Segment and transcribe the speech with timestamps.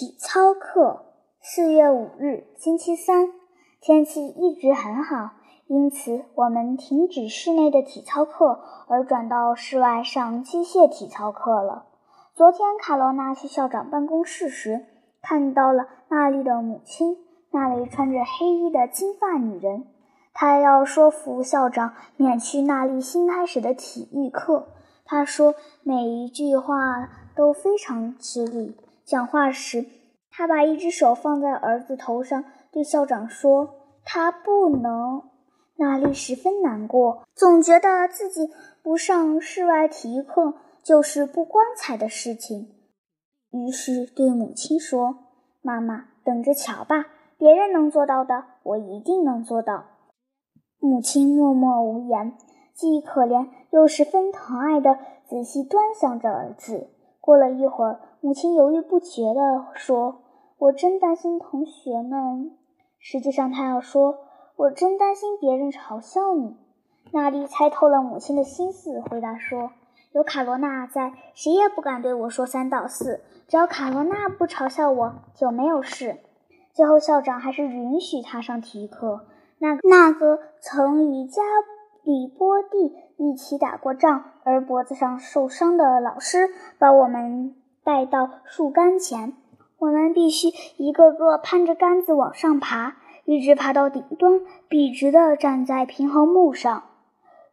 [0.00, 1.12] 体操课，
[1.42, 3.34] 四月五日，星期三，
[3.82, 5.32] 天气一直很好，
[5.66, 11.84] 因此我们停止室内的体操课，而转到室外上机械体操课了。
[12.32, 14.86] 昨天，卡罗娜去校长办公室时，
[15.20, 17.18] 看到了娜丽的母亲，
[17.50, 19.84] 那里穿着黑衣的金发女人。
[20.32, 24.68] 她要说服校长免去娜丽新开始的体育课。
[25.04, 28.74] 她说每一句话都非常吃力。
[29.10, 29.86] 讲话时，
[30.30, 33.74] 他把一只手放在儿子头上，对校长说
[34.06, 35.24] ：“他不能。”
[35.78, 38.48] 娜丽十分难过，总觉得自己
[38.84, 42.68] 不上室外体育课就是不光彩的事情。
[43.50, 45.16] 于是对母亲说
[45.60, 49.86] ：“妈妈，等着瞧吧，别人能做到的，我一定能做到。”
[50.78, 52.34] 母亲默默无言，
[52.74, 56.90] 既可怜又十分疼爱地仔细端详着儿子。
[57.20, 60.20] 过了一会儿，母亲犹豫不决地说
[60.58, 62.54] ：“我真担心同学们。
[62.98, 64.18] 实际上，她要说，
[64.56, 66.54] 我真担心别人嘲笑你。”
[67.12, 69.70] 娜丽猜透了母亲的心思，回答说
[70.12, 73.22] ：“有卡罗娜在，谁也不敢对我说三道四。
[73.48, 76.18] 只要卡罗娜不嘲笑我，就没有事。”
[76.74, 79.24] 最后，校长还是允许他上体育课。
[79.58, 81.42] 那那个曾与加
[82.02, 89.34] 里波蒂一起打过仗而脖子上受伤的老师，把我们带到树干前。
[89.78, 96.82] 我们必须一个个攀着杆子往上爬，一直爬到顶端，笔直地站在平衡木上。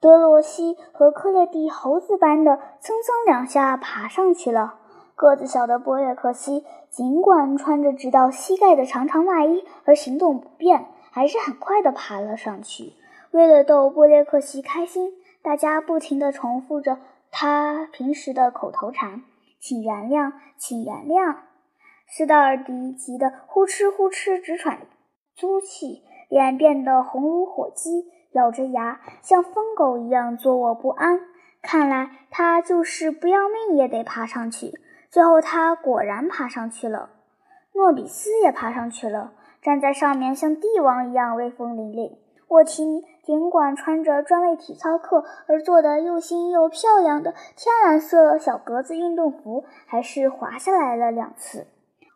[0.00, 4.74] 德罗西和克列蒂猴子般的蹭蹭两下爬上去了。
[5.14, 12.94] 个子小的波列克西，尽管穿着直到膝盖的长长外衣而行动不便，还是很快地爬了上去。
[13.30, 16.98] 为了逗波列克西开心，大家不停地重复着
[17.30, 19.22] 他平时的口头禅
[19.64, 21.36] ：“请原谅，请原谅。”
[22.06, 24.86] 斯达尔迪急得呼哧呼哧直喘
[25.34, 31.18] 粗气，脸变得红如火鸡，咬着牙像疯狗一样坐卧不安。
[31.62, 34.70] 看来他就是不要命也得爬上去。
[35.08, 37.08] 最后，他果然爬上去了。
[37.72, 39.32] 诺比斯也爬上去了，
[39.62, 42.18] 站在上面像帝王一样威风凛凛。
[42.54, 51.66] 沃提尼尽管穿着专为体操课而做的又新又漂亮的天蓝色小格子运动服，还是滑下来了两次。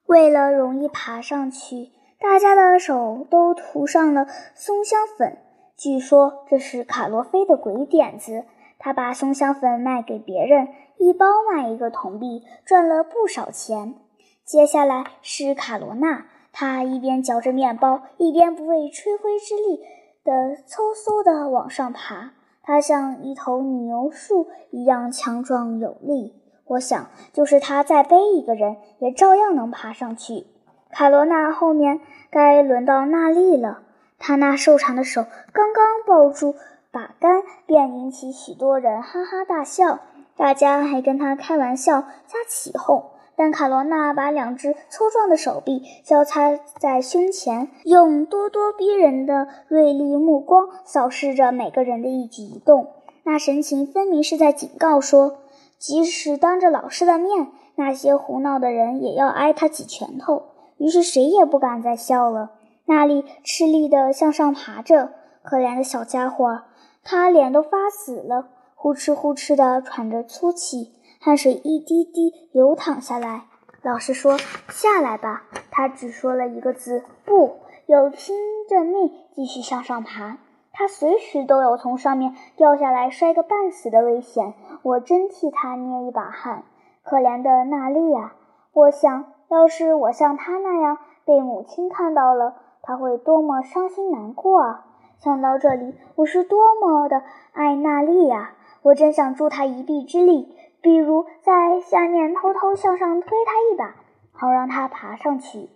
[0.06, 1.90] 为了容易爬上去，
[2.20, 5.38] 大家的手都涂上了松香粉。
[5.76, 8.44] 据说这是卡罗菲的鬼点子，
[8.78, 10.68] 他把松香粉卖给别人，
[10.98, 13.96] 一包卖一个铜币，赚了不少钱。
[14.44, 19.82] 接下来是卡罗娜，她一边嚼着面包，一边不费吹灰之力。
[20.28, 26.34] 的嗖嗖的往上爬，它像一头牛树一样强壮有力。
[26.66, 30.46] 我想，就是他再背一个人，也照样能爬上去。
[30.90, 33.84] 卡罗娜后面该轮到娜丽了，
[34.18, 35.24] 她那瘦长的手
[35.54, 36.56] 刚刚抱住
[36.90, 40.00] 把杆，便引起许多人哈哈大笑，
[40.36, 43.02] 大家还跟她开玩笑加起哄。
[43.38, 52.88] 但卡罗娜把两只粗壮的手臂交叉在胸前，用咄咄逼人的锐利目光扫视着每个人的一举一动，
[53.22, 55.36] 那神情分明是在警告说：
[55.78, 60.42] 即使当着老师的面，那些胡闹的人也要挨他几拳头。
[60.76, 62.50] 于是谁也不敢再笑了。
[62.86, 65.12] 那里吃力地向上爬着，
[65.44, 66.62] 可怜的小家伙，
[67.04, 70.90] 他脸都发紫了，呼哧呼哧地喘着粗气。
[71.20, 73.44] 汗水一滴滴流淌下来。
[73.82, 74.36] 老师说
[74.70, 77.56] ：“下来吧。”他只说了一个字：“不。”
[77.86, 78.36] 又听
[78.68, 80.36] 着命继续向上爬。
[80.72, 84.52] 他随时都有从上面掉下来摔个半死的危险。
[84.82, 86.64] 我真替他捏一把汗。
[87.02, 88.34] 可怜的娜丽呀！
[88.74, 94.84] 我想要是我像他那样被母亲看到了，他会多么伤心难过啊！
[95.18, 98.52] 想到这里，我是多么的爱娜丽呀！
[98.82, 100.54] 我真想助她一臂之力。
[100.80, 103.94] 比如在下面偷偷向上推他一把，
[104.32, 105.70] 好让他爬上去。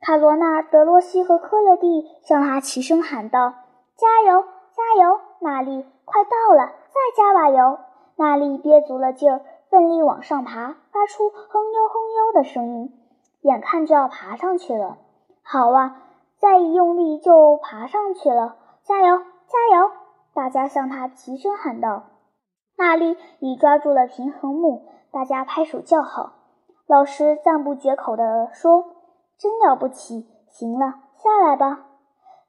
[0.00, 3.52] 卡罗娜、德罗西和科勒蒂向他齐声喊道
[3.96, 5.20] ：“加油，加油！
[5.40, 7.78] 娜丽，快到了，再加把油！”
[8.16, 9.40] 娜丽憋足了劲儿，
[9.70, 12.92] 奋力往上爬，发出哼悠哼悠的声音，
[13.42, 14.98] 眼看就要爬上去了。
[15.42, 16.02] 好啊，
[16.38, 18.56] 再一用力就爬上去了！
[18.84, 19.90] 加油，加油！
[20.34, 22.04] 大家向他齐声喊道。
[22.78, 26.34] 娜丽已抓住了平衡木，大家拍手叫好。
[26.86, 28.84] 老师赞不绝口地说
[29.36, 30.28] ：“真了不起！
[30.48, 31.86] 行了，下来吧。”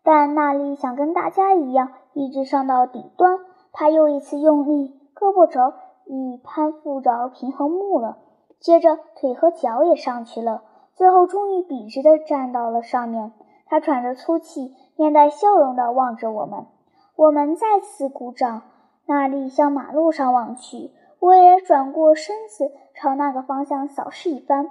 [0.05, 3.39] 但娜丽想跟大家一样，一直上到顶端。
[3.71, 5.73] 她又一次用力，胳膊肘
[6.05, 8.19] 已攀附着平衡木了。
[8.59, 10.61] 接着腿和脚也上去了。
[10.93, 13.33] 最后终于笔直地站到了上面。
[13.65, 16.67] 她喘着粗气，面带笑容地望着我们。
[17.15, 18.61] 我们再次鼓掌。
[19.09, 24.69] 娜丽向马路上望去，我也转过身子朝那个方向扫视一番。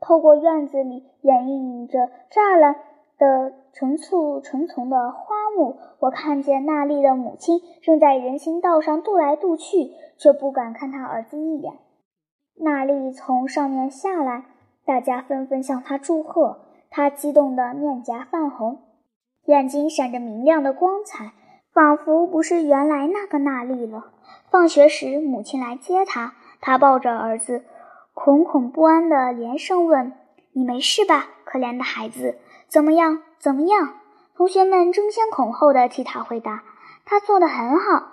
[0.00, 2.76] 透过院子里掩映着栅栏
[3.16, 11.72] 的成簇成丛的花木，我看见娜丽的母亲正在人行道上踱来踱去，却不敢看她儿子一眼。
[12.56, 14.44] 娜丽从上面下来，
[14.84, 16.66] 大家纷纷向她祝贺。
[16.90, 18.76] 她激动得面颊泛红，
[19.46, 21.32] 眼睛闪着明亮的光彩，
[21.80, 24.10] 仿佛不是原来那个娜丽了。
[24.50, 27.64] 放学时，母亲来接她，她抱着儿子，
[28.12, 30.12] 恐恐不安地连声问
[30.52, 32.36] ：“你没事吧，可怜的孩子？
[32.68, 33.22] 怎么样？
[33.38, 33.94] 怎么样？”
[34.36, 36.64] 同学们争先恐后地替他回答
[37.06, 38.08] ：“他做得很好，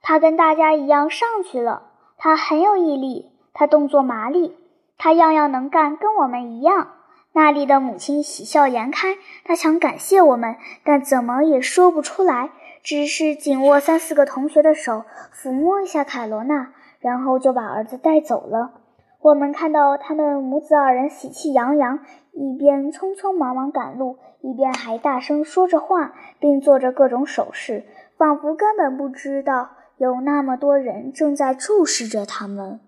[0.00, 1.88] 他跟大家一样上去了。
[2.18, 4.56] 他很有毅力，他动作麻利，
[4.96, 6.92] 他样样能干，跟我们一样。”
[7.34, 10.54] 娜丽的母亲喜笑颜开，她想感谢我们，
[10.84, 12.50] 但怎么也说不出来，
[12.82, 15.04] 只是紧握三四个同学的手，
[15.34, 18.72] 抚摸一下凯罗娜，然后就把儿子带走了。
[19.20, 21.98] 我们看到他们母子二人喜气洋洋，
[22.32, 27.84] 一边匆匆忙忙赶路，一边还大声说着话，并做着各种手势，
[28.16, 32.80] 仿佛根本不知道有那么多人正在注视着他们。